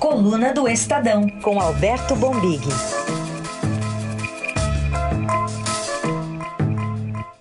[0.00, 2.62] Coluna do Estadão, com Alberto Bombig.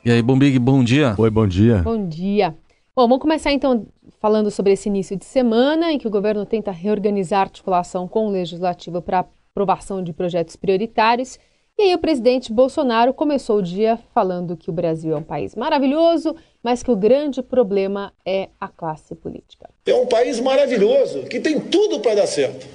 [0.03, 1.15] E aí, Bombig, bom dia.
[1.17, 1.77] Oi, bom dia.
[1.77, 2.49] Bom dia.
[2.93, 3.87] Bom, vamos começar então
[4.19, 8.27] falando sobre esse início de semana em que o governo tenta reorganizar a articulação com
[8.27, 11.39] o legislativo para aprovação de projetos prioritários.
[11.79, 15.55] E aí o presidente Bolsonaro começou o dia falando que o Brasil é um país
[15.55, 19.69] maravilhoso, mas que o grande problema é a classe política.
[19.85, 22.67] É um país maravilhoso, que tem tudo para dar certo.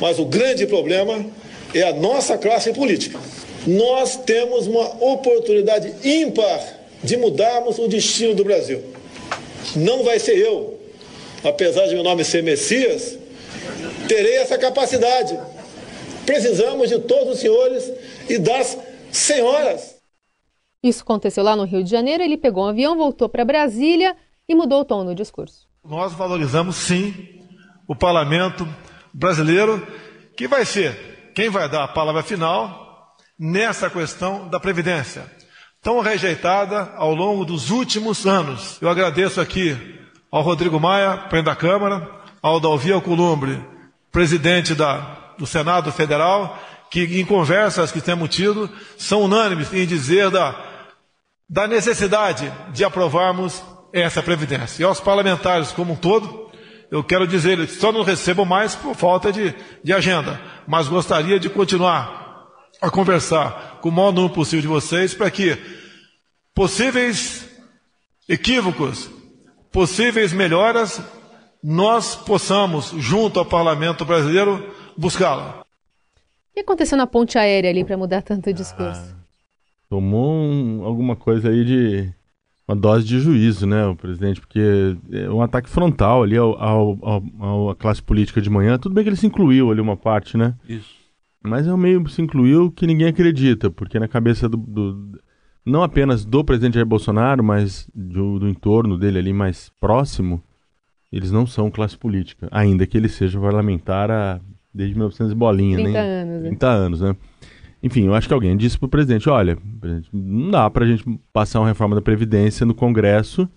[0.00, 1.26] Mas o grande problema
[1.74, 3.20] é a nossa classe política.
[3.66, 6.58] Nós temos uma oportunidade ímpar
[7.04, 8.82] de mudarmos o destino do Brasil.
[9.76, 10.80] Não vai ser eu,
[11.44, 13.18] apesar de meu nome ser Messias,
[14.08, 15.38] terei essa capacidade.
[16.28, 17.90] Precisamos de todos os senhores
[18.28, 18.76] e das
[19.10, 19.96] senhoras.
[20.82, 22.22] Isso aconteceu lá no Rio de Janeiro.
[22.22, 24.14] Ele pegou um avião, voltou para Brasília
[24.46, 25.66] e mudou o tom no discurso.
[25.82, 27.14] Nós valorizamos sim
[27.88, 28.68] o parlamento
[29.10, 29.86] brasileiro,
[30.36, 35.24] que vai ser quem vai dar a palavra final nessa questão da Previdência,
[35.80, 38.76] tão rejeitada ao longo dos últimos anos.
[38.82, 39.74] Eu agradeço aqui
[40.30, 43.64] ao Rodrigo Maia, presidente da Câmara, ao Dalvi Alcolumbre,
[44.12, 46.58] presidente da, do Senado Federal,
[46.90, 50.54] que em conversas que temos tido, são unânimes em dizer da,
[51.48, 54.82] da necessidade de aprovarmos essa Previdência.
[54.82, 56.50] E aos parlamentares como um todo,
[56.90, 61.48] eu quero dizer, só não recebo mais por falta de, de agenda, mas gostaria de
[61.48, 62.46] continuar
[62.80, 65.56] a conversar com o maior número possível de vocês para que
[66.54, 67.48] possíveis
[68.28, 69.10] equívocos,
[69.72, 71.00] possíveis melhoras,
[71.62, 75.60] nós possamos, junto ao parlamento brasileiro, buscá-la.
[76.50, 79.14] O que aconteceu na ponte aérea ali para mudar tanto o discurso?
[79.14, 79.16] Ah,
[79.88, 82.12] tomou um, alguma coisa aí de
[82.66, 84.60] uma dose de juízo, né, o presidente, porque
[85.10, 86.98] é um ataque frontal ali ao, ao,
[87.40, 88.76] ao, à classe política de manhã.
[88.76, 90.54] Tudo bem que ele se incluiu ali uma parte, né?
[90.68, 90.98] Isso.
[91.42, 95.18] Mas é um meio se incluiu que ninguém acredita, porque na cabeça do, do
[95.64, 100.42] não apenas do presidente Jair Bolsonaro, mas do, do, entorno dele ali mais próximo,
[101.12, 104.40] eles não são classe política, ainda que ele seja parlamentar há,
[104.72, 106.74] desde 1900 bolinha, 30 nem anos, 30 né?
[106.74, 107.16] anos, né?
[107.82, 109.56] Enfim, eu acho que alguém disse para o presidente: olha,
[110.12, 113.48] não dá para a gente passar uma reforma da Previdência no Congresso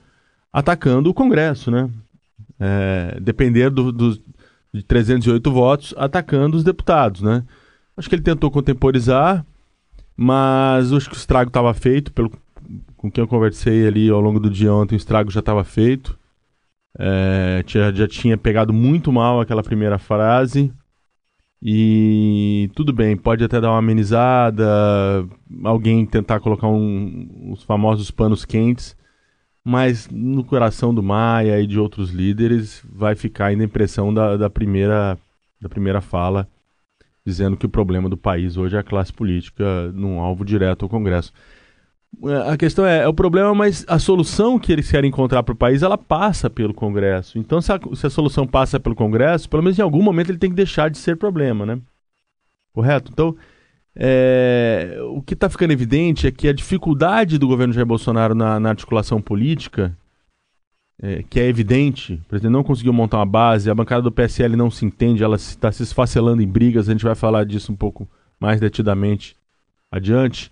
[0.53, 1.89] atacando o Congresso, né?
[2.59, 4.21] É, depender do, do,
[4.71, 7.43] de 308 votos atacando os deputados, né?
[7.97, 9.45] Acho que ele tentou contemporizar,
[10.15, 12.11] mas acho que o estrago estava feito.
[12.11, 12.31] Pelo,
[12.95, 16.17] com quem eu conversei ali ao longo do dia ontem, o estrago já estava feito.
[16.99, 20.71] É, já, já tinha pegado muito mal aquela primeira frase.
[21.63, 24.65] E tudo bem, pode até dar uma amenizada,
[25.63, 28.97] alguém tentar colocar um, os famosos panos quentes,
[29.63, 34.37] mas no coração do Maia e de outros líderes vai ficar ainda a impressão da,
[34.37, 35.19] da, primeira,
[35.61, 36.47] da primeira fala,
[37.23, 40.89] dizendo que o problema do país hoje é a classe política num alvo direto ao
[40.89, 41.31] Congresso.
[42.45, 45.57] A questão é, é o problema, mas a solução que eles querem encontrar para o
[45.57, 47.39] país, ela passa pelo Congresso.
[47.39, 50.37] Então, se a, se a, solução passa pelo Congresso, pelo menos em algum momento ele
[50.37, 51.79] tem que deixar de ser problema, né?
[52.73, 53.11] Correto?
[53.11, 53.35] Então,
[53.95, 58.59] é, o que está ficando evidente é que a dificuldade do governo Jair Bolsonaro na,
[58.59, 59.97] na articulação política,
[61.01, 64.55] é, que é evidente, o presidente não conseguiu montar uma base, a bancada do PSL
[64.55, 67.75] não se entende, ela está se esfacelando em brigas, a gente vai falar disso um
[67.75, 68.07] pouco
[68.39, 69.35] mais detidamente
[69.91, 70.51] adiante.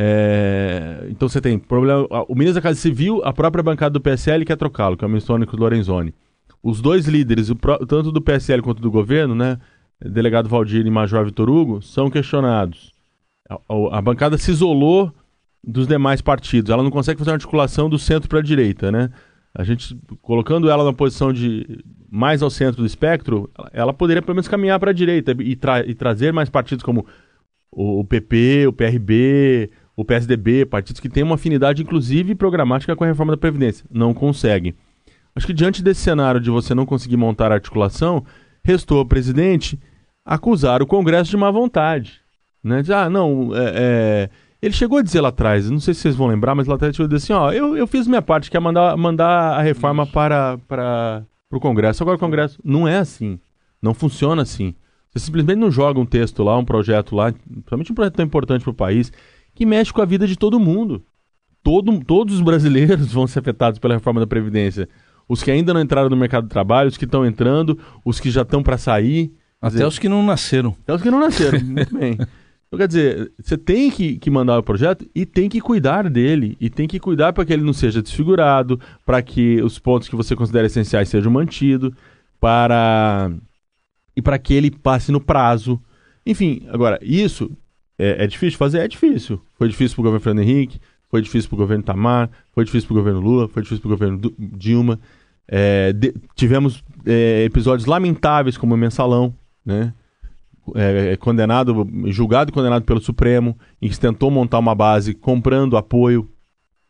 [0.00, 2.06] É, então você tem problema.
[2.28, 5.10] O ministro da Casa Civil, a própria bancada do PSL quer trocá-lo, que é o
[5.10, 6.14] ministro Tônico Lorenzoni.
[6.62, 7.50] Os dois líderes,
[7.88, 9.58] tanto do PSL quanto do governo, né,
[10.00, 12.92] delegado Valdir e Major Vitor Hugo, são questionados.
[13.50, 13.58] A,
[13.98, 15.12] a, bancada se isolou
[15.64, 16.70] dos demais partidos.
[16.70, 19.10] Ela não consegue fazer uma articulação do centro para a direita, né?
[19.52, 24.36] A gente colocando ela na posição de mais ao centro do espectro, ela poderia pelo
[24.36, 27.04] menos caminhar para a direita e, tra e trazer mais partidos como
[27.72, 33.08] o PP, o PRB, o PSDB, partidos que têm uma afinidade, inclusive programática, com a
[33.08, 33.84] reforma da Previdência.
[33.90, 34.72] Não conseguem.
[35.34, 38.24] Acho que diante desse cenário de você não conseguir montar a articulação,
[38.62, 39.76] restou ao presidente
[40.24, 42.20] acusar o Congresso de má vontade.
[42.62, 42.80] Né?
[42.80, 44.30] De, ah, não, é, é...
[44.62, 46.96] ele chegou a dizer lá atrás, não sei se vocês vão lembrar, mas lá atrás
[46.96, 50.06] ele dizer assim, ó, eu, eu fiz minha parte, que é mandar, mandar a reforma
[50.06, 52.04] para, para, para o Congresso.
[52.04, 53.36] Agora o Congresso não é assim,
[53.82, 54.76] não funciona assim.
[55.10, 58.62] Você simplesmente não joga um texto lá, um projeto lá, principalmente um projeto tão importante
[58.62, 59.10] para o país,
[59.58, 61.02] que mexe com a vida de todo mundo.
[61.64, 64.88] Todo, todos os brasileiros vão ser afetados pela reforma da Previdência.
[65.28, 68.30] Os que ainda não entraram no mercado de trabalho, os que estão entrando, os que
[68.30, 69.32] já estão para sair.
[69.60, 70.76] Até dizer, os que não nasceram.
[70.84, 72.12] Até os que não nasceram, muito bem.
[72.12, 76.56] Então, quer dizer, você tem que, que mandar o projeto e tem que cuidar dele.
[76.60, 80.14] E tem que cuidar para que ele não seja desfigurado, para que os pontos que
[80.14, 81.92] você considera essenciais sejam mantidos,
[82.38, 83.32] para
[84.16, 85.82] e para que ele passe no prazo.
[86.24, 87.50] Enfim, agora, isso
[87.98, 88.78] é, é difícil fazer?
[88.78, 89.40] É difícil.
[89.56, 90.80] Foi difícil para o governo Fernando Henrique,
[91.10, 93.88] foi difícil para o governo Tamar, foi difícil para o governo Lula, foi difícil para
[93.88, 95.00] o governo Dilma.
[95.48, 99.34] É, de, tivemos é, episódios lamentáveis como o mensalão,
[99.64, 99.92] né?
[100.74, 105.78] É, é, condenado, julgado e condenado pelo Supremo, em que tentou montar uma base comprando
[105.78, 106.28] apoio,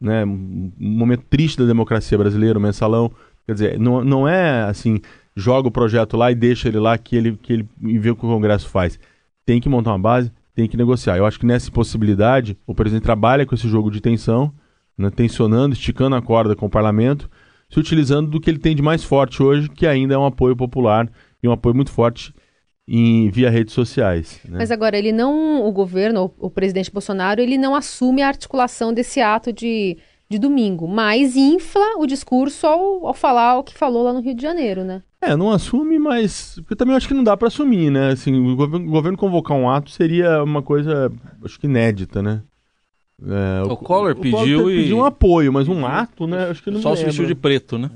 [0.01, 0.25] né?
[0.25, 3.13] Um momento triste da democracia brasileira, o mensalão.
[3.47, 5.01] Quer dizer, não, não é assim,
[5.35, 8.27] joga o projeto lá e deixa ele lá que ele, que ele vê o que
[8.27, 8.99] o Congresso faz.
[9.47, 11.17] Tem que montar uma base, tem que negociar.
[11.17, 14.53] Eu acho que nessa possibilidade, o presidente trabalha com esse jogo de tensão,
[14.99, 15.09] né?
[15.09, 17.31] tensionando, esticando a corda com o parlamento,
[17.71, 20.57] se utilizando do que ele tem de mais forte hoje, que ainda é um apoio
[20.57, 21.09] popular
[21.41, 22.35] e um apoio muito forte
[22.89, 24.41] em, via redes sociais.
[24.45, 24.59] Né?
[24.59, 28.93] Mas agora, ele não, o governo, o, o, presidente Bolsonaro, ele não assume a articulação
[28.93, 29.97] desse ato de,
[30.31, 34.35] de domingo, mas infla o discurso ao, ao falar o que falou lá no Rio
[34.35, 35.03] de Janeiro, né?
[35.21, 36.57] É, não assume, mas.
[36.61, 38.11] Porque também acho que não dá para assumir, né?
[38.11, 41.11] Assim, o governo, o governo convocar um ato seria uma coisa,
[41.45, 42.43] acho que inédita, né?
[43.21, 44.83] É, o, o, Collor o pediu Collor e...
[44.83, 46.51] pediu um apoio, mas um ato, né?
[46.51, 47.91] Acho que não Só se vestiu de preto, né?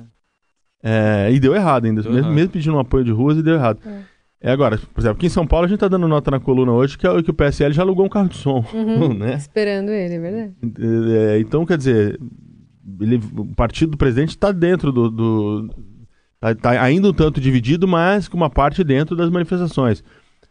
[0.82, 2.02] É, e deu errado ainda.
[2.02, 2.34] Deu mesmo, errado.
[2.34, 3.78] mesmo, pedindo um apoio de ruas, e deu errado.
[3.86, 4.11] É.
[4.42, 4.52] é.
[4.52, 6.98] agora, por exemplo, aqui em São Paulo a gente tá dando nota na coluna hoje
[6.98, 9.34] que, é, que o PSL já alugou um carro de som, uhum, né?
[9.34, 10.52] Esperando ele, é verdade?
[10.78, 12.20] É, então, quer dizer,
[13.00, 15.10] ele, o partido do presidente está dentro do...
[15.10, 15.70] do
[16.40, 20.02] tá, tá ainda um tanto dividido, mas com uma parte dentro das manifestações.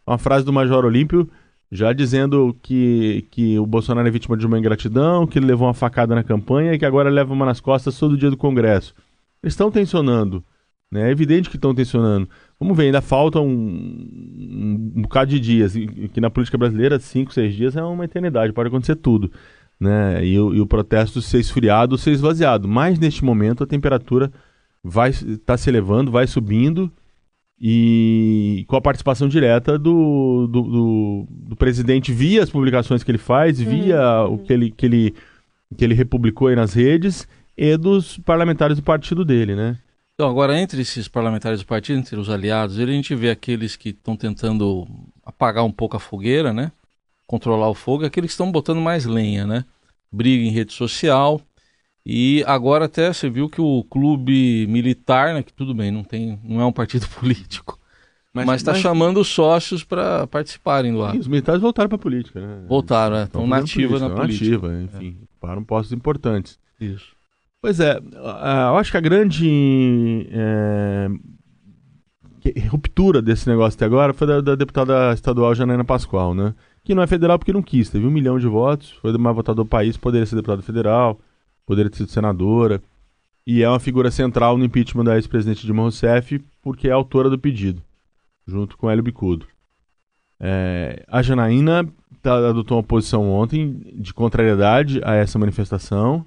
[0.05, 1.29] Uma frase do Major Olímpio
[1.71, 5.73] já dizendo que, que o Bolsonaro é vítima de uma ingratidão, que ele levou uma
[5.73, 8.93] facada na campanha e que agora leva uma nas costas todo dia do Congresso.
[9.41, 10.43] Eles estão tensionando.
[10.91, 11.07] Né?
[11.07, 12.27] É evidente que estão tensionando.
[12.59, 15.75] Vamos ver, ainda falta um, um, um bocado de dias.
[15.75, 19.31] E, que na política brasileira, cinco, seis dias é uma eternidade, pode acontecer tudo.
[19.79, 20.23] Né?
[20.25, 22.67] E, e o protesto ser esfriado ou ser esvaziado.
[22.67, 24.31] Mas neste momento a temperatura
[24.83, 26.91] vai estar tá se elevando, vai subindo
[27.63, 33.19] e com a participação direta do, do, do, do, presidente via as publicações que ele
[33.19, 34.33] faz, via uhum.
[34.33, 35.15] o que ele, que, ele,
[35.77, 39.77] que ele republicou aí nas redes e dos parlamentares do partido dele, né?
[40.21, 43.89] Então, agora, entre esses parlamentares do partido, entre os aliados, a gente vê aqueles que
[43.89, 44.87] estão tentando
[45.25, 46.71] apagar um pouco a fogueira, né?
[47.25, 49.65] Controlar o fogo, e aqueles que estão botando mais lenha, né?
[50.11, 51.41] Briga em rede social,
[52.05, 56.39] e agora até você viu que o clube militar, né, que tudo bem, não tem,
[56.43, 57.79] não é um partido político,
[58.31, 61.17] mas está chamando os sócios para participarem do ato.
[61.17, 62.63] os militares voltaram para a política, né?
[62.67, 64.67] Voltaram, é, estão nativa na política.
[64.67, 65.25] Nativa, enfim, é.
[65.39, 66.59] para um postos importantes.
[66.79, 67.19] Isso.
[67.61, 71.07] Pois é, eu acho que a grande é,
[72.67, 76.55] ruptura desse negócio até agora foi da, da, deputada estadual Janaina Pascoal, né?
[76.83, 79.63] Que não é federal porque não quis, teve um milhão de votos, foi mais votado
[79.63, 81.19] do país, poderia ser deputada federal
[81.71, 82.81] poderia ter sido senadora,
[83.47, 87.39] e é uma figura central no impeachment da ex-presidente Dilma Rousseff, porque é autora do
[87.39, 87.81] pedido,
[88.45, 89.47] junto com Hélio Bicudo.
[90.37, 91.87] É, a Janaína
[92.21, 96.25] tá, adotou uma posição ontem de contrariedade a essa manifestação,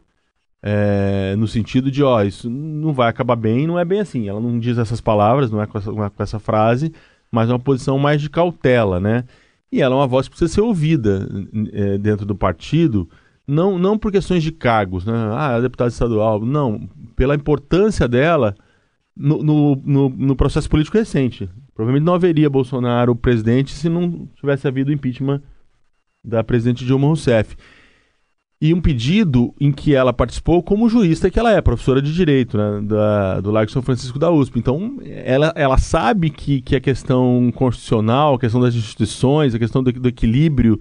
[0.67, 4.31] é, no sentido de, ó, isso não vai acabar bem, não é bem assim.
[4.31, 6.91] Ela não diz essas palavras, não é com essa, é com essa frase,
[7.31, 9.25] mas é uma posição mais de cautela, né?
[9.71, 11.29] E ela é uma voz que precisa ser ouvida
[11.71, 13.07] é, dentro do partido,
[13.47, 15.13] não, não por questões de cargos, né?
[15.35, 16.41] Ah, é deputada estadual.
[16.41, 18.55] Não, pela importância dela
[19.15, 21.47] no, no, no, no, processo político recente.
[21.75, 25.43] Provavelmente não haveria Bolsonaro presidente se não tivesse havido impeachment
[26.25, 27.55] da presidente Dilma Rousseff.
[28.61, 32.57] E um pedido em que ela participou como jurista que ela é, professora de Direito
[32.57, 34.59] né, da, do Largo São Francisco da USP.
[34.59, 39.83] Então, ela, ela sabe que, que a questão constitucional, a questão das instituições, a questão
[39.83, 40.81] do, do equilíbrio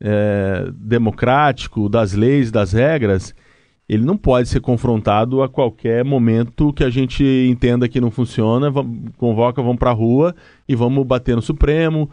[0.00, 3.34] é, democrático das leis, das regras,
[3.90, 8.70] ele não pode ser confrontado a qualquer momento que a gente entenda que não funciona,
[8.70, 10.34] vamos, convoca, vamos para a rua
[10.68, 12.08] e vamos bater no Supremo,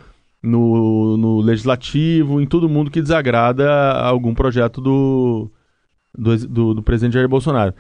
[0.48, 5.52] no, no, Legislativo, em todo mundo que desagrada algum projeto do,
[6.18, 7.74] do, do, do presidente Jair Bolsonaro.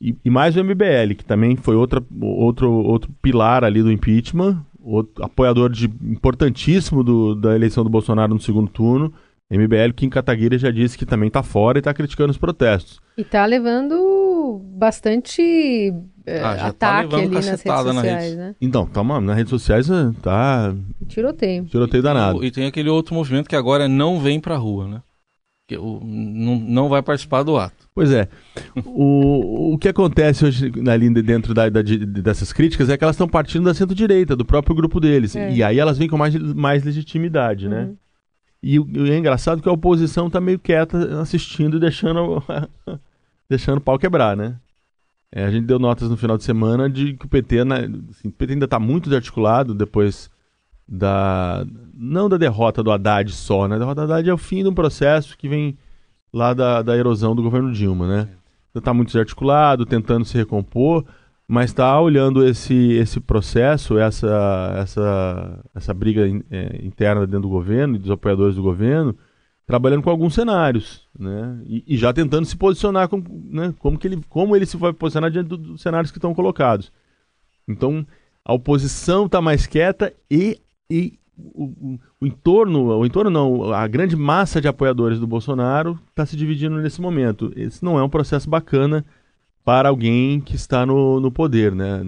[0.00, 4.64] E, e, mais o MBL, que também foi outra, outro, outro pilar ali do impeachment,
[4.80, 9.12] outro, apoiador de, importantíssimo do, da eleição do Bolsonaro no segundo turno,
[9.50, 13.00] MBL, Kim Kataguiri já disse que também está fora e está criticando os protestos.
[13.18, 15.92] E está levando bastante
[16.30, 18.36] é, ah, ataque tá ali nas redes sociais, na rede.
[18.36, 18.54] né?
[18.60, 20.74] Então, tá uma, nas redes sociais eh, tá...
[21.08, 21.64] Tiroteio.
[21.64, 22.44] Tiroteio danado.
[22.44, 25.02] E tem aquele outro movimento que agora é não vem pra rua, né?
[25.66, 27.88] Que, o, não, não vai participar do ato.
[27.94, 28.28] Pois é.
[28.84, 33.28] o, o que acontece hoje ali dentro da, da, dessas críticas é que elas estão
[33.28, 35.36] partindo da centro-direita, do próprio grupo deles.
[35.36, 35.52] É.
[35.52, 37.82] E aí elas vêm com mais, mais legitimidade, né?
[37.82, 37.86] uhum.
[37.86, 37.94] né?
[38.62, 42.42] E, e é engraçado que a oposição está meio quieta assistindo e deixando,
[43.48, 44.56] deixando o pau quebrar, né?
[45.32, 48.28] É, a gente deu notas no final de semana de que o PT, né, assim,
[48.28, 50.28] o PT ainda está muito desarticulado depois
[50.88, 53.76] da não da derrota do Haddad só, né?
[53.76, 55.78] A derrota do Haddad é o fim de um processo que vem
[56.32, 58.28] lá da, da erosão do governo Dilma, né?
[58.74, 61.04] Está muito desarticulado, tentando se recompor,
[61.46, 67.96] mas está olhando esse, esse processo, essa, essa, essa briga é, interna dentro do governo
[67.96, 69.16] e dos apoiadores do governo,
[69.70, 71.60] trabalhando com alguns cenários, né?
[71.64, 73.72] E, e já tentando se posicionar com, né?
[73.78, 76.90] como, que ele, como ele se vai posicionar diante dos cenários que estão colocados.
[77.68, 78.04] Então,
[78.44, 80.60] a oposição está mais quieta e,
[80.90, 85.96] e o, o, o, entorno, o entorno não, a grande massa de apoiadores do Bolsonaro
[86.08, 87.52] está se dividindo nesse momento.
[87.54, 89.06] Esse não é um processo bacana
[89.64, 92.02] para alguém que está no, no poder, né?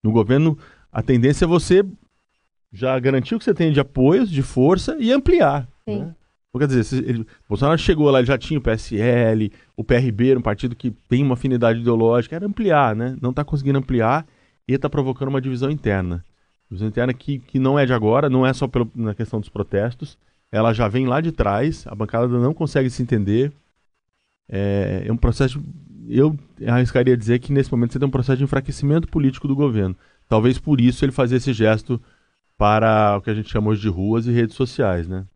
[0.00, 0.56] No governo,
[0.92, 1.84] a tendência é você
[2.72, 5.71] já garantir o que você tem de apoios, de força e ampliar.
[5.84, 6.00] Sim.
[6.00, 6.14] Né?
[6.58, 10.76] Quer dizer, ele, Bolsonaro chegou lá, ele já tinha o PSL, o PRB, um partido
[10.76, 13.16] que tem uma afinidade ideológica, era ampliar, né?
[13.22, 14.26] Não está conseguindo ampliar
[14.68, 16.22] e está provocando uma divisão interna.
[16.68, 19.48] Divisão interna que, que não é de agora, não é só pelo, na questão dos
[19.48, 20.18] protestos,
[20.50, 23.50] ela já vem lá de trás, a bancada não consegue se entender.
[24.46, 25.58] É, é um processo,
[26.06, 29.96] eu arriscaria dizer que nesse momento você tem um processo de enfraquecimento político do governo.
[30.28, 31.98] Talvez por isso ele fazer esse gesto
[32.58, 35.26] para o que a gente chama hoje de ruas e redes sociais, né?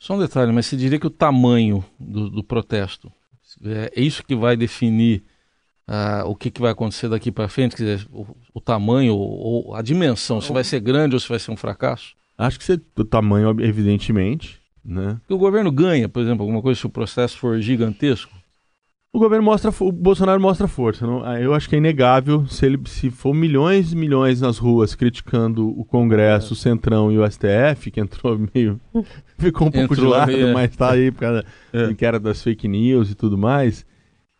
[0.00, 3.12] Só um detalhe, mas você diria que o tamanho do, do protesto
[3.64, 5.22] é, é, isso que vai definir
[5.86, 7.76] uh, o que, que vai acontecer daqui para frente?
[7.76, 11.28] Quer dizer, o, o tamanho ou, ou, a dimensão, se vai ser grande ou se
[11.28, 12.14] vai ser um fracasso?
[12.38, 14.58] Acho que o tamanho, evidentemente.
[14.82, 15.18] Né?
[15.20, 18.34] Porque o governo ganha, por exemplo, alguma coisa se o processo for gigantesco?
[19.12, 21.04] O governo mostra, o Bolsonaro mostra força.
[21.04, 21.24] Não?
[21.24, 24.94] Ah, eu acho que é inegável se ele se for milhões e milhões nas ruas
[24.94, 26.52] criticando o Congresso, é.
[26.52, 28.80] o Centrão e o STF, que entrou meio
[29.36, 30.54] ficou um pouco entrou de lado, meio...
[30.54, 31.92] mas tá aí por causa é.
[31.92, 33.84] que era das fake news e tudo mais.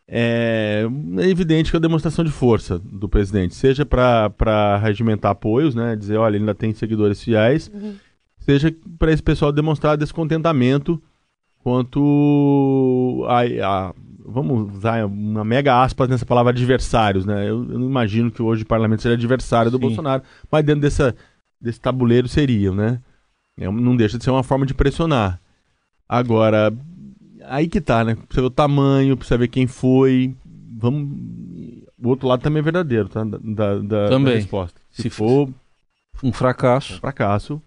[0.06, 0.86] É,
[1.18, 5.94] é evidente que é a demonstração de força do presidente, seja para regimentar apoios, né,
[5.94, 7.94] dizer, olha, ele ainda tem seguidores fiéis, uhum.
[8.40, 11.00] seja para esse pessoal demonstrar descontentamento
[11.62, 17.42] quanto a, a vamos usar uma mega aspas nessa palavra adversários, né?
[17.42, 19.82] Eu, eu não imagino que hoje o parlamento seja adversário do Sim.
[19.82, 21.14] Bolsonaro, mas dentro dessa,
[21.60, 23.00] desse tabuleiro seriam, né?
[23.58, 25.40] É, não deixa de ser uma forma de pressionar.
[26.08, 26.72] Agora,
[27.44, 28.14] aí que tá, né?
[28.14, 30.34] Precisa ver o tamanho, precisa ver quem foi.
[30.78, 31.18] Vamos.
[32.02, 33.22] O outro lado também é verdadeiro, tá?
[33.22, 34.34] Da, da, também.
[34.34, 34.80] Da resposta.
[34.90, 35.50] Se, Se for
[36.22, 36.94] um fracasso.
[36.94, 37.62] Um fracasso,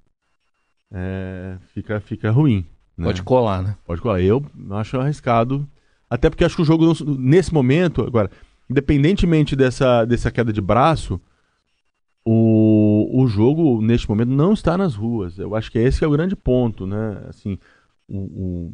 [0.91, 2.65] é, fica, fica ruim.
[2.97, 3.05] Né?
[3.05, 3.75] Pode colar, né?
[3.85, 4.21] Pode colar.
[4.21, 5.67] Eu acho arriscado
[6.13, 8.29] até porque acho que o jogo, nesse momento, agora,
[8.69, 11.19] independentemente dessa, dessa queda de braço,
[12.23, 15.39] o, o jogo, neste momento, não está nas ruas.
[15.39, 17.19] Eu acho que esse é o grande ponto, né?
[17.27, 17.57] Assim,
[18.07, 18.73] o, o,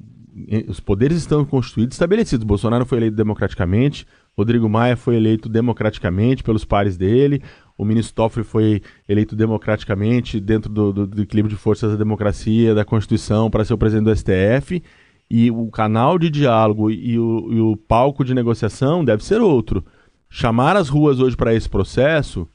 [0.68, 2.44] os poderes estão constituídos, estabelecidos.
[2.44, 4.06] Bolsonaro foi eleito democraticamente,
[4.38, 7.42] Rodrigo Maia foi eleito democraticamente pelos pares dele,
[7.80, 12.76] o ministro Toffoli foi eleito democraticamente dentro do, do, do equilíbrio de forças da democracia,
[12.76, 14.84] da Constituição, para ser o presidente do STF
[15.32, 19.86] e o canal de diálogo e o, e o palco de negociação deve ser outro.
[20.30, 22.46] Chamar as ruas hoje para esse processo,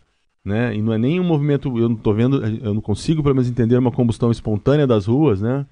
[0.44, 0.76] né?
[0.76, 3.48] E não é nem um movimento, eu não tô vendo, eu não consigo pelo menos
[3.48, 5.64] entender uma combustão espontânea das ruas, né?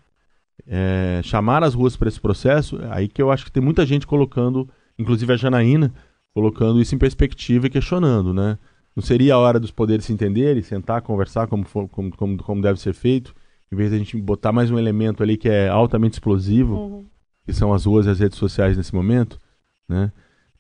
[0.67, 4.07] É, chamar as ruas para esse processo, aí que eu acho que tem muita gente
[4.07, 4.67] colocando,
[4.99, 5.93] inclusive a Janaína,
[6.33, 8.57] colocando isso em perspectiva e questionando, né?
[8.95, 12.63] Não seria a hora dos poderes se entenderem, sentar, conversar como, for, como, como, como
[12.63, 13.35] deve ser feito?
[13.73, 17.07] em vez de a gente botar mais um elemento ali que é altamente explosivo, uhum.
[17.47, 19.39] que são as ruas e as redes sociais nesse momento,
[19.89, 20.13] né?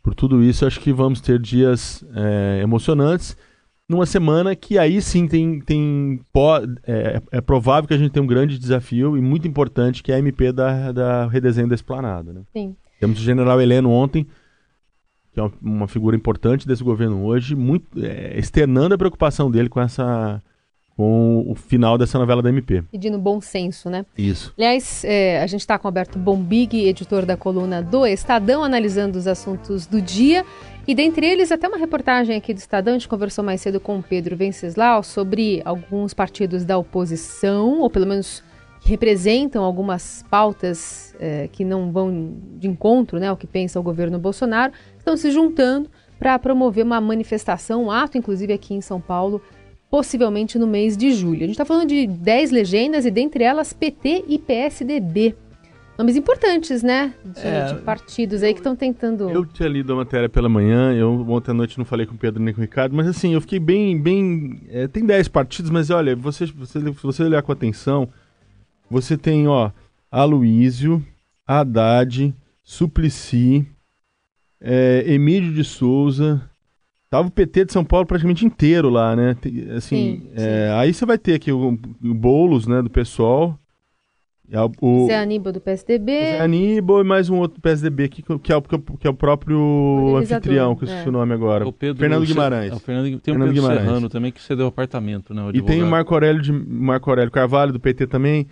[0.02, 3.36] Por tudo isso, acho que vamos ter dias é, emocionantes
[3.88, 6.20] numa semana que aí sim tem, tem
[6.84, 10.16] é, é, provável que a gente tenha um grande desafio e muito importante que é
[10.16, 12.32] a MP da, da redesenho da esplanada.
[12.32, 12.40] Né?
[12.52, 12.74] Sim.
[12.98, 14.26] Temos o general Heleno ontem,
[15.32, 19.80] que é uma, figura importante desse governo hoje, muito é, externando a preocupação dele com
[19.80, 20.42] essa
[20.94, 22.82] com o final dessa novela da MP.
[22.92, 24.04] Pedindo bom senso, né?
[24.16, 24.52] Isso.
[24.58, 29.18] Aliás, é, a gente está com o Alberto Bombig, editor da coluna do Estadão, analisando
[29.18, 30.44] os assuntos do dia.
[30.86, 33.98] E dentre eles, até uma reportagem aqui do Estadão, a gente conversou mais cedo com
[33.98, 38.42] o Pedro Venceslau sobre alguns partidos da oposição, ou pelo menos
[38.82, 43.82] que representam algumas pautas é, que não vão de encontro né, ao que pensa o
[43.82, 44.72] governo Bolsonaro,
[45.02, 49.42] estão se juntando para promover uma manifestação, um ato, inclusive aqui em São Paulo,
[49.90, 51.38] possivelmente no mês de julho.
[51.38, 55.34] A gente está falando de 10 legendas e dentre elas PT e PSDB.
[55.98, 57.12] Nomes importantes, né?
[57.24, 59.28] De, é, de partidos aí que estão tentando.
[59.28, 62.18] Eu tinha lido a matéria pela manhã, eu ontem à noite não falei com o
[62.18, 64.00] Pedro nem com o Ricardo, mas assim, eu fiquei bem.
[64.00, 68.08] bem é, tem 10 partidos, mas olha, você, você, se você olhar com atenção,
[68.88, 69.70] você tem, ó,
[70.10, 71.04] Aloísio,
[71.46, 73.66] Haddad, Suplicy,
[74.62, 76.40] é, Emílio de Souza,
[77.12, 79.36] Tava o PT de São Paulo praticamente inteiro lá, né?
[79.76, 80.74] Assim, Sim, é, sim.
[80.78, 83.58] aí você vai ter aqui o, o Boulos, né, do pessoal.
[84.80, 86.10] O, Zé Aníbal do PSDB.
[86.10, 89.10] o Zé Aníbal e mais um outro PSDB aqui, que, que é, o, que é
[89.10, 90.90] o próprio Organizador, anfitrião, que eu é.
[90.90, 91.68] esqueci o nome agora.
[91.68, 92.72] O Pedro Fernando Guimarães.
[92.72, 93.86] é, o Fernando, tem o Fernando Pedro Guimarães.
[93.86, 95.42] Serrano também que cedeu apartamento, né?
[95.42, 95.86] o E tem o.
[95.86, 98.46] Marco Aurélio, de, Marco Aurélio Carvalho, do PT também.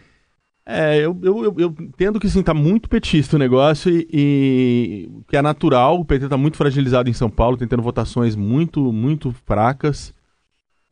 [0.73, 5.37] É, eu, eu, eu, entendo que sim, tá muito petista o negócio e, e que
[5.37, 5.99] é natural.
[5.99, 10.15] O PT tá muito fragilizado em São Paulo, tentando votações muito, muito fracas.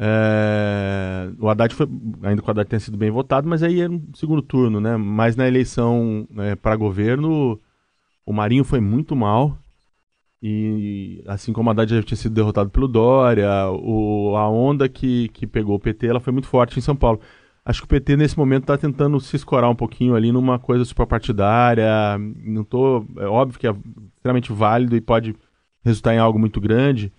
[0.01, 1.87] É, o Haddad foi,
[2.25, 4.97] ainda que o Haddad tenha sido bem votado, mas aí era um segundo turno, né?
[4.97, 6.27] Mas na eleição
[6.61, 7.61] para governo,
[8.27, 9.57] o Marinho foi muito mal.
[10.43, 15.29] E assim como a Haddad já tinha sido derrotado pelo Dória, o, a onda que,
[15.29, 17.21] que pegou o PT ela foi muito forte em São Paulo.
[17.69, 20.87] Acho que o PT nesse momento está tentando se escorar um pouquinho ali numa coisa
[20.87, 21.87] suprapartidária.
[22.43, 23.75] Não tô, é óbvio que é
[24.17, 25.37] extremamente válido e pode
[25.85, 27.13] resultar em algo muito grande,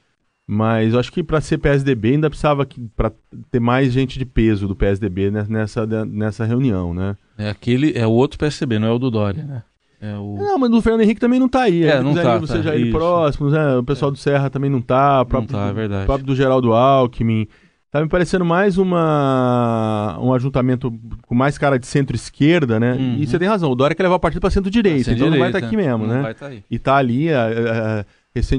[0.47, 3.11] mas eu acho que para ser PSDB ainda precisava para
[3.51, 7.15] ter mais gente de peso do PSDB nessa, nessa reunião, né?
[7.37, 9.61] É aquele, é o outro PSDB, não é o do Dória, né?
[10.01, 10.35] É o...
[10.35, 11.83] Não, mas o Fernando Henrique também não tá aí.
[11.83, 12.97] É, não tá, tá, seja ele isso.
[12.97, 13.77] próximo, né?
[13.77, 15.21] O pessoal do Serra também não tá.
[15.21, 16.03] O próprio, tá, é verdade.
[16.03, 17.47] O próprio do Geraldo Alckmin.
[17.91, 20.93] Tá me parecendo mais uma, um ajuntamento
[21.25, 22.93] com mais cara de centro-esquerda, né?
[22.93, 23.15] Uhum.
[23.17, 25.49] E você tem razão, o Dória quer levar o partido pra centro-direita, então não vai
[25.49, 26.21] estar direita, aqui mesmo, não né?
[26.21, 26.63] Vai tá aí.
[26.69, 28.05] E tá ali, a- a-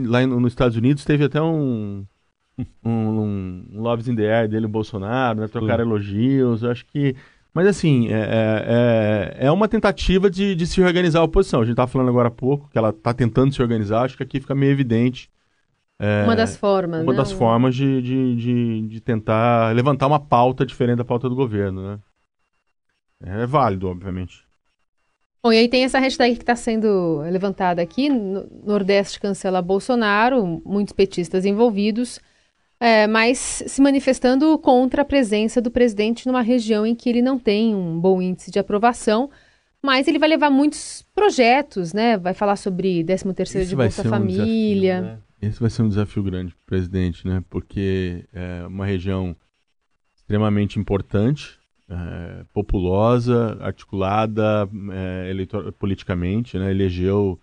[0.08, 2.04] lá no- nos Estados Unidos teve até um,
[2.84, 2.90] um,
[3.72, 5.46] um Loves in the Air dele, o Bolsonaro, né?
[5.48, 7.14] Trocaram elogios, eu acho que...
[7.54, 11.60] Mas assim, é, é, é- é uma tentativa de, de se organizar a oposição.
[11.60, 14.22] A gente tava falando agora há pouco que ela tá tentando se organizar, acho que
[14.24, 15.28] aqui fica meio evidente
[16.24, 17.18] Uma das formas, uma né?
[17.18, 21.82] das formas de, de, de, de tentar levantar uma pauta diferente da pauta do governo,
[21.82, 21.98] né?
[23.22, 24.48] É válido, obviamente.
[25.42, 30.62] Bom, e aí tem essa hashtag que está sendo levantada aqui, no- Nordeste cancela Bolsonaro,
[30.64, 32.20] muitos petistas envolvidos,
[32.78, 37.38] é, mas se manifestando contra a presença do presidente numa região em que ele não
[37.38, 39.30] tem um bom índice de aprovação,
[39.82, 42.18] mas ele vai levar muitos projetos, né?
[42.18, 44.44] Vai falar sobre 13º de Bolsa Família.
[44.44, 45.18] desafio, né?
[45.40, 47.42] Esse vai ser um desafio grande para o presidente, né?
[47.48, 49.34] Porque é uma região
[50.14, 56.70] extremamente importante, é, populosa, articulada é, eleitor- politicamente, né?
[56.70, 57.40] Elegeu,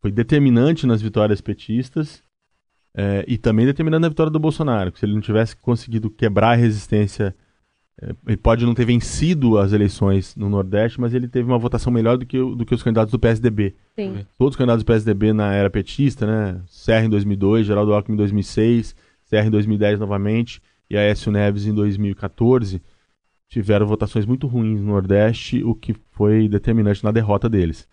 [0.00, 2.22] foi determinante nas vitórias petistas
[2.94, 4.92] é, e também determinante na vitória do Bolsonaro.
[4.92, 7.34] que Se ele não tivesse conseguido quebrar a resistência,
[8.26, 12.18] ele pode não ter vencido as eleições no Nordeste, mas ele teve uma votação melhor
[12.18, 14.26] do que, do que os candidatos do PSDB Sim.
[14.36, 16.60] todos os candidatos do PSDB na era petista, né?
[16.66, 21.74] Serra em 2002, Geraldo Alckmin em 2006, Serra em 2010 novamente e Aécio Neves em
[21.74, 22.82] 2014
[23.48, 27.86] tiveram votações muito ruins no Nordeste, o que foi determinante na derrota deles.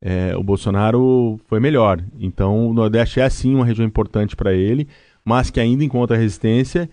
[0.00, 4.88] É, o Bolsonaro foi melhor, então o Nordeste é sim uma região importante para ele,
[5.24, 6.90] mas que ainda encontra resistência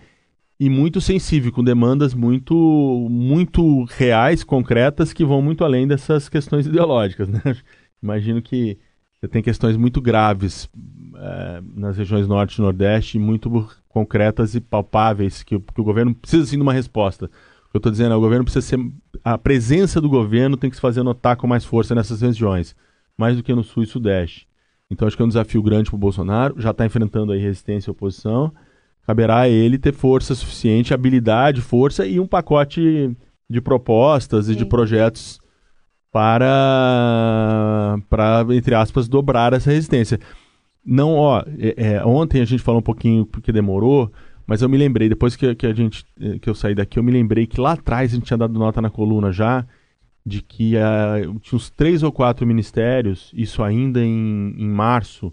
[0.58, 2.54] e muito sensível, com demandas muito,
[3.10, 7.40] muito reais, concretas, que vão muito além dessas questões ideológicas, né?
[8.02, 8.78] Imagino que
[9.18, 10.68] você tem questões muito graves
[11.16, 16.44] eh, nas regiões norte e nordeste, muito concretas e palpáveis, que, que o governo precisa
[16.46, 17.26] sim de uma resposta.
[17.26, 18.78] O que eu estou dizendo é o governo precisa ser.
[19.24, 22.76] A presença do governo tem que se fazer notar com mais força nessas regiões,
[23.16, 24.46] mais do que no sul e sudeste.
[24.90, 27.90] Então acho que é um desafio grande para o Bolsonaro, já está enfrentando aí resistência
[27.90, 28.52] e oposição.
[29.06, 33.14] Caberá a ele ter força suficiente, habilidade, força e um pacote
[33.48, 34.68] de propostas e de Sim.
[34.68, 35.38] projetos
[36.10, 40.18] para, para, entre aspas, dobrar essa resistência.
[40.84, 44.12] Não, ó, é- é, ontem a gente falou um pouquinho porque demorou,
[44.46, 47.02] mas eu me lembrei, depois que, que a gente, eh, que eu saí daqui, eu
[47.02, 49.66] me lembrei que lá atrás a gente tinha dado nota na coluna já
[50.24, 55.32] de que ah, tinha uns três ou quatro ministérios, isso ainda em, em março,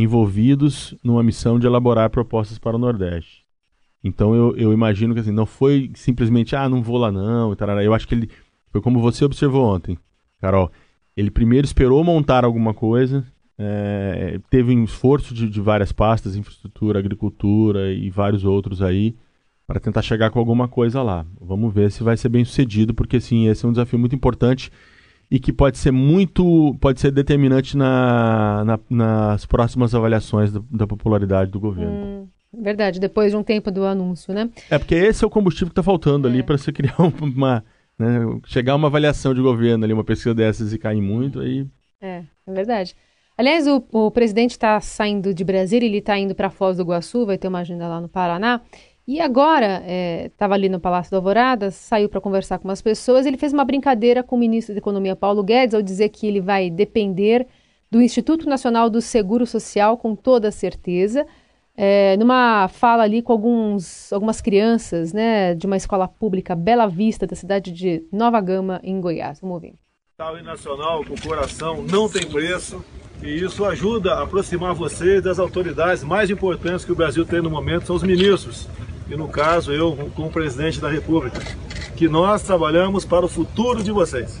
[0.00, 3.44] envolvidos numa missão de elaborar propostas para o Nordeste.
[4.02, 7.84] Então eu, eu imagino que assim, não foi simplesmente, ah, não vou lá não, tarará.
[7.84, 8.30] eu acho que ele,
[8.70, 9.98] foi como você observou ontem,
[10.40, 10.70] Carol,
[11.16, 13.24] ele primeiro esperou montar alguma coisa,
[13.58, 19.14] é, teve um esforço de, de várias pastas, infraestrutura, agricultura e vários outros aí,
[19.66, 21.26] para tentar chegar com alguma coisa lá.
[21.38, 24.72] Vamos ver se vai ser bem sucedido, porque sim, esse é um desafio muito importante
[25.30, 30.86] e que pode ser muito, pode ser determinante na, na- nas próximas avaliações da, da
[30.86, 31.92] popularidade do governo.
[31.92, 32.28] Hum,
[32.62, 34.50] verdade, depois de um tempo do anúncio, né?
[34.70, 36.42] É porque esse é o combustível que está faltando ali É.
[36.42, 37.64] para você criar uma,
[37.98, 41.66] né, chegar a uma avaliação de governo ali, uma pesquisa dessas e cair muito aí.
[42.00, 42.96] É, é verdade.
[43.38, 47.24] Aliás, o, o presidente está saindo de Brasília, ele está indo para Foz do Iguaçu,
[47.24, 48.60] vai ter uma agenda lá no Paraná.
[49.06, 49.82] E agora,
[50.26, 53.26] estava ali no Palácio do Alvorada, saiu para conversar com umas pessoas.
[53.26, 56.40] Ele fez uma brincadeira com o ministro da Economia, Paulo Guedes, ao dizer que ele
[56.40, 57.46] vai depender
[57.90, 61.26] do Instituto Nacional do Seguro Social, com toda certeza.
[61.76, 67.26] É, numa fala ali com alguns, algumas crianças né, de uma escola pública Bela Vista,
[67.26, 69.40] da cidade de Nova Gama, em Goiás.
[69.40, 69.74] Vamos ouvir.
[70.18, 72.84] Natal e nacional com coração não tem preço
[73.22, 77.50] e isso ajuda a aproximar vocês das autoridades mais importantes que o Brasil tem no
[77.50, 78.66] momento, são os ministros.
[79.10, 81.40] E no caso, eu, como presidente da República,
[81.96, 84.40] que nós trabalhamos para o futuro de vocês.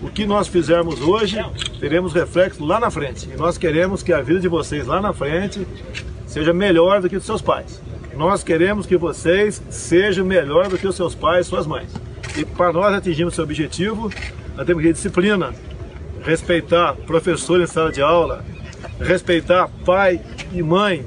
[0.00, 1.38] O que nós fizermos hoje,
[1.80, 3.28] teremos reflexo lá na frente.
[3.32, 5.66] E nós queremos que a vida de vocês lá na frente
[6.26, 7.80] seja melhor do que dos seus pais.
[8.16, 11.90] Nós queremos que vocês sejam melhor do que os seus pais e suas mães.
[12.36, 14.10] E para nós atingirmos esse objetivo,
[14.56, 15.52] nós temos que ter disciplina,
[16.24, 18.44] respeitar professor em sala de aula,
[19.00, 20.20] respeitar pai
[20.52, 21.04] e mãe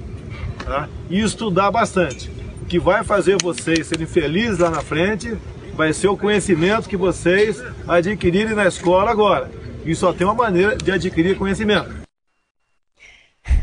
[0.63, 0.87] tá?
[1.09, 2.29] e estudar bastante.
[2.61, 5.35] O que vai fazer vocês serem felizes lá na frente
[5.73, 9.49] vai ser o conhecimento que vocês adquirirem na escola agora.
[9.85, 11.95] E só tem uma maneira de adquirir conhecimento.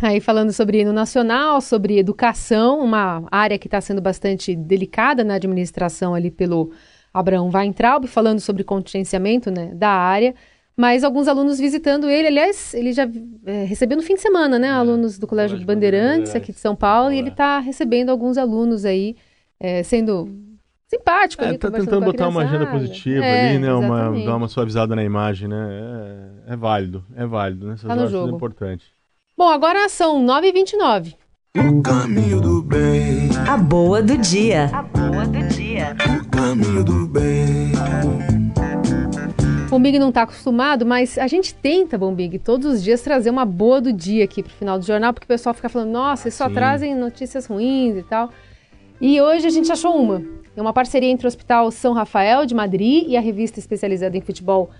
[0.01, 5.35] Aí falando sobre hino nacional, sobre educação, uma área que está sendo bastante delicada na
[5.35, 6.73] administração ali pelo
[7.13, 10.35] Abraão Weintraub, falando sobre contingenciamento né, da área,
[10.77, 13.09] mas alguns alunos visitando ele, aliás, ele já
[13.47, 16.53] é, recebeu no fim de semana, né, é, alunos do Colégio, Colégio Bandeirantes, Bandeirantes, aqui
[16.53, 17.17] de São Paulo, é.
[17.17, 19.17] e ele está recebendo alguns alunos aí,
[19.61, 20.29] é, sendo
[20.89, 21.45] simpático.
[21.45, 24.97] É, ali, tá tentando botar uma agenda positiva é, ali, né, uma, dar uma suavizada
[24.97, 25.69] na imagem, né,
[26.49, 28.33] é, é válido, é válido, né, essas tá no jogo.
[28.33, 28.87] é importante.
[29.37, 31.15] Bom, agora são 9h29.
[31.57, 33.31] O caminho do bem.
[33.49, 34.71] A boa do dia.
[34.73, 35.97] A boa do dia.
[36.21, 38.44] O caminho do bem.
[39.75, 43.81] Bombig não está acostumado, mas a gente tenta, Bombig, todos os dias trazer uma boa
[43.81, 46.47] do dia aqui pro final do jornal, porque o pessoal fica falando, nossa, eles só
[46.47, 46.55] Sim.
[46.55, 48.31] trazem notícias ruins e tal.
[49.01, 50.23] E hoje a gente achou uma.
[50.57, 54.21] É uma parceria entre o Hospital São Rafael de Madrid e a revista especializada em
[54.21, 54.71] futebol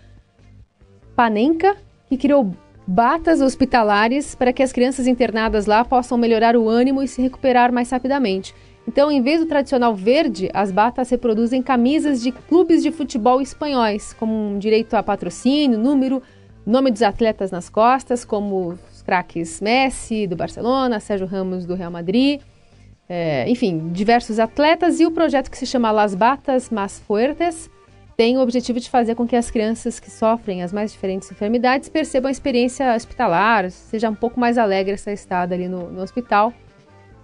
[1.17, 1.77] Panenka,
[2.09, 2.55] que criou
[2.87, 7.73] batas hospitalares para que as crianças internadas lá possam melhorar o ânimo e se recuperar
[7.73, 8.55] mais rapidamente.
[8.87, 14.13] Então, em vez do tradicional verde, as batas reproduzem camisas de clubes de futebol espanhóis,
[14.13, 16.23] com um direito a patrocínio, número,
[16.67, 21.91] nome dos atletas nas costas, como os craques Messi do Barcelona, Sérgio Ramos do Real
[21.91, 22.41] Madrid,
[23.09, 27.71] é, enfim, diversos atletas e o projeto que se chama Las Batas Más Fuertes,
[28.17, 31.89] tem o objetivo de fazer com que as crianças que sofrem as mais diferentes enfermidades
[31.89, 36.53] percebam a experiência hospitalar, seja um pouco mais alegre essa estada ali no, no hospital.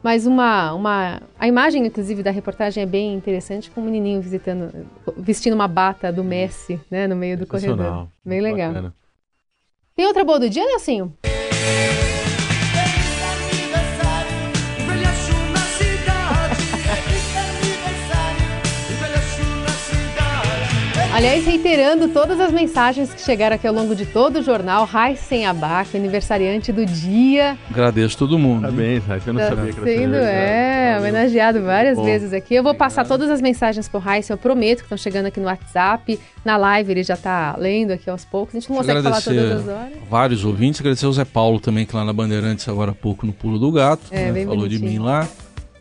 [0.03, 1.23] Mas uma, uma.
[1.39, 4.87] A imagem, inclusive, da reportagem é bem interessante, com um menininho visitando,
[5.17, 8.09] vestindo uma bata do Messi, né, no meio do corredor.
[8.25, 8.69] Bem legal.
[8.69, 8.95] Bacana.
[9.95, 11.15] Tem outra boa do dia, Nelsinho?
[21.21, 25.45] Aliás, reiterando todas as mensagens que chegaram aqui ao longo de todo o jornal, Raíssen
[25.45, 27.59] Abac, aniversariante do dia.
[27.71, 28.63] Agradeço todo mundo.
[28.63, 32.05] Parabéns, Raíssen, eu não tá sabia que era sendo, É, homenageado várias Bom.
[32.05, 32.55] vezes aqui.
[32.55, 35.45] Eu vou passar todas as mensagens pro Raíssen, eu prometo que estão chegando aqui no
[35.45, 36.19] WhatsApp.
[36.43, 38.55] Na live ele já está lendo aqui aos poucos.
[38.55, 39.93] A gente não consegue falar todas as horas.
[40.09, 43.35] Vários ouvintes, agradecer ao Zé Paulo também, que lá na Bandeirantes agora há pouco no
[43.35, 44.05] Pulo do Gato.
[44.11, 44.81] É, né, falou bonitinho.
[44.81, 45.29] de mim lá.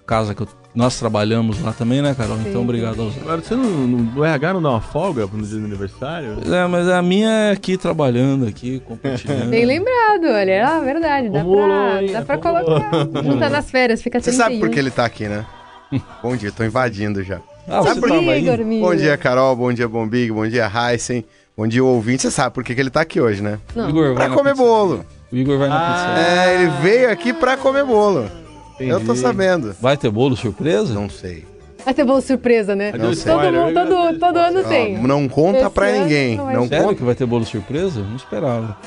[0.10, 2.38] Casa que eu nós trabalhamos lá também, né, Carol?
[2.38, 2.50] Sim.
[2.50, 3.15] Então, obrigado aos.
[3.17, 6.38] Agora, você não, não, o RH não dá uma folga no dia do aniversário?
[6.52, 9.50] É, mas a minha é aqui trabalhando, aqui, compartilhando.
[9.50, 10.52] Bem lembrado, olha.
[10.52, 13.24] É verdade, dá pra, dá pra colocar.
[13.24, 15.45] Juntar nas férias, fica Você sabe por que ele tá aqui, né?
[16.24, 17.39] Bom dia, tô invadindo já.
[17.67, 18.10] Ah, sabe por...
[18.10, 19.56] Igor, bom dia, Carol.
[19.56, 20.32] Bom dia, Bombig.
[20.32, 21.24] Bom dia, Heisen.
[21.56, 22.24] Bom dia, ouvinte.
[22.24, 23.60] Você sabe por que, que ele tá aqui hoje, né?
[23.76, 23.89] Não.
[23.89, 24.63] Igor, pra comer pizza.
[24.63, 25.06] bolo.
[25.32, 26.32] O Igor vai na ah, pizza.
[26.32, 28.48] É, ele veio aqui pra comer bolo.
[28.79, 28.91] Entendi.
[28.91, 29.75] Eu tô sabendo.
[29.81, 30.93] Vai ter bolo surpresa?
[30.93, 31.45] Não sei.
[31.83, 32.93] Vai ter bolo surpresa, né?
[32.97, 33.33] Não sei.
[33.33, 34.97] Todo, mundo, todo, todo ano tem.
[34.97, 36.37] Não conta Esse pra ninguém.
[36.37, 36.95] Não, não Sério conta.
[36.95, 38.01] que vai ter bolo surpresa?
[38.01, 38.77] Não esperava.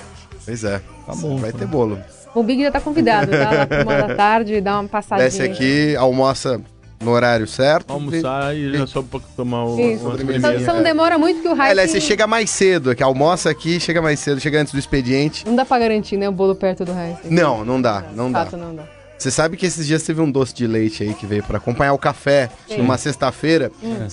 [0.45, 0.81] Pois é.
[1.07, 1.37] Tá bom.
[1.37, 1.59] Vai tá.
[1.59, 1.99] ter bolo.
[2.35, 3.51] O Big já tá convidado, tá?
[3.51, 5.29] Lá uma da tarde, dá uma passadinha.
[5.29, 6.59] Desce aqui, almoça
[7.03, 7.93] no horário certo.
[7.93, 11.49] Almoçar e, e já só pra tomar o, uma Só, só não demora muito que
[11.49, 11.73] o raio.
[11.73, 15.47] Aliás, você chega mais cedo, que almoça aqui, chega mais cedo, chega antes do expediente.
[15.47, 17.19] Não dá pra garantir, né, o bolo perto do raio.
[17.25, 18.45] Não, não dá, não dá.
[18.45, 18.85] Fato, não dá.
[19.23, 21.93] Você sabe que esses dias teve um doce de leite aí que veio para acompanhar
[21.93, 22.79] o café Sim.
[22.79, 23.71] numa sexta-feira.
[23.81, 24.09] Hum.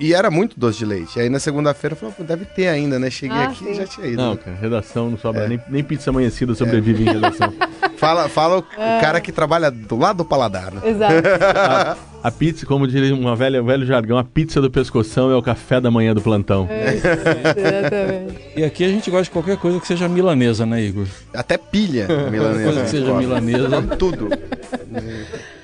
[0.00, 1.20] E era muito doce de leite.
[1.20, 3.08] Aí na segunda-feira eu falei, deve ter ainda, né?
[3.08, 4.16] Cheguei ah, aqui e já tinha ido.
[4.16, 5.48] Não, cara, redação não sobra, é.
[5.48, 7.06] nem, nem pizza amanhecida sobrevive é.
[7.08, 7.54] em redação.
[7.98, 9.00] fala fala o, é.
[9.00, 10.80] cara que trabalha do lado do paladar, né?
[10.84, 11.14] Exato.
[11.54, 15.36] a, a, pizza, como diria uma velha, um velho jargão, a pizza do pescoção é
[15.36, 16.66] o café da manhã do plantão.
[16.70, 18.50] É, exatamente.
[18.56, 21.06] e aqui a gente gosta de qualquer coisa que seja milanesa, né, Igor?
[21.34, 22.64] Até pilha milanesa.
[22.64, 23.82] coisa que seja milanesa.
[23.98, 24.28] Tudo.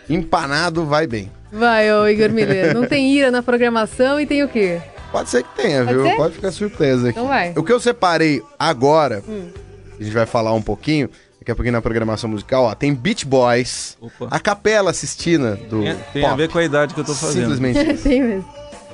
[0.08, 1.30] Empanado vai bem.
[1.50, 2.74] Vai, ô Igor Miller.
[2.74, 4.80] Não tem ira na programação e tem o quê?
[5.12, 6.04] Pode ser que tenha, Pode viu?
[6.04, 6.16] Ser?
[6.16, 7.18] Pode ficar surpresa aqui.
[7.18, 7.52] Então vai.
[7.56, 9.48] O que eu separei agora hum.
[9.98, 11.08] a gente vai falar um pouquinho,
[11.44, 14.28] daqui a pouquinho na programação musical, ó, tem Beach Boys, Opa.
[14.30, 16.38] a capela Sistina do Tem, tem a pop.
[16.38, 17.54] ver com a idade que eu tô fazendo.
[17.54, 18.02] Simplesmente isso.
[18.02, 18.48] Tem mesmo.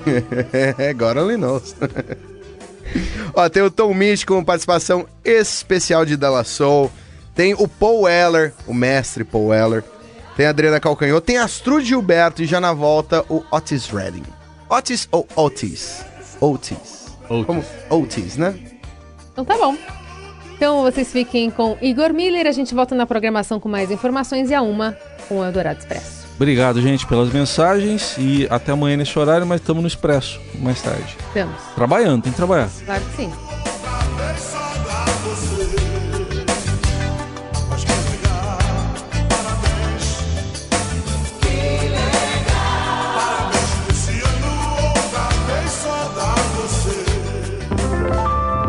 [0.79, 1.77] É, God only knows.
[3.35, 6.91] Ó, tem o Tom Mitch com participação especial de Della Soul.
[7.35, 9.85] Tem o Paul Weller, o mestre Paul Weller.
[10.37, 11.27] Tem a Adriana Calcanhoto.
[11.27, 14.25] Tem Astrud Gilberto e já na volta o Otis Redding.
[14.71, 16.03] Otis ou Otis?
[16.41, 17.07] Otis.
[17.29, 17.47] Otis.
[17.47, 17.65] Como?
[17.91, 18.59] Otis, né?
[19.33, 19.77] Então tá bom.
[20.61, 22.47] Então vocês fiquem com Igor Miller.
[22.47, 24.95] A gente volta na programação com mais informações e a uma
[25.27, 26.27] com o Eldorado Expresso.
[26.37, 31.17] Obrigado, gente, pelas mensagens e até amanhã nesse horário, mas estamos no Expresso mais tarde.
[31.29, 31.57] Estamos.
[31.75, 32.69] Trabalhando, tem que trabalhar.
[32.85, 33.33] Claro que sim.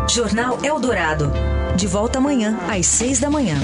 [0.08, 1.30] Jornal Eldorado.
[1.76, 3.56] De volta amanhã, às seis da manhã.